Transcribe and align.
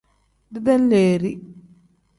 Bidenleeri. 0.51 1.31